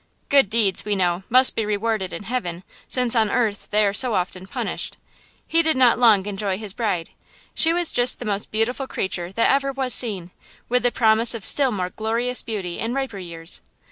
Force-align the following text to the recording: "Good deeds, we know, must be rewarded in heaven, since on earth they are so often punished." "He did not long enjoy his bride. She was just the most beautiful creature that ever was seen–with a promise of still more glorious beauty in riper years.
"Good 0.29 0.49
deeds, 0.49 0.83
we 0.83 0.95
know, 0.95 1.21
must 1.29 1.55
be 1.55 1.63
rewarded 1.63 2.11
in 2.11 2.23
heaven, 2.23 2.63
since 2.87 3.15
on 3.15 3.29
earth 3.29 3.67
they 3.69 3.85
are 3.85 3.93
so 3.93 4.15
often 4.15 4.47
punished." 4.47 4.97
"He 5.45 5.61
did 5.61 5.77
not 5.77 5.99
long 5.99 6.25
enjoy 6.25 6.57
his 6.57 6.73
bride. 6.73 7.11
She 7.53 7.71
was 7.71 7.91
just 7.91 8.17
the 8.17 8.25
most 8.25 8.49
beautiful 8.49 8.87
creature 8.87 9.31
that 9.33 9.51
ever 9.51 9.71
was 9.71 9.93
seen–with 9.93 10.83
a 10.87 10.91
promise 10.91 11.35
of 11.35 11.45
still 11.45 11.69
more 11.69 11.91
glorious 11.91 12.41
beauty 12.41 12.79
in 12.79 12.95
riper 12.95 13.19
years. 13.19 13.61